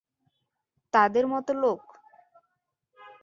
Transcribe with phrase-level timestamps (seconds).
[0.93, 1.81] তাদের মতো লোক!